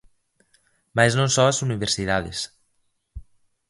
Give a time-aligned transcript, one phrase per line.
[0.97, 2.39] Mais non só as universidades.